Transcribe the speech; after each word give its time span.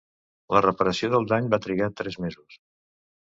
La 0.55 0.61
reparació 0.65 1.09
del 1.15 1.27
dany 1.33 1.51
va 1.53 1.61
trigar 1.67 1.91
tres 2.01 2.19
mesos. 2.25 2.57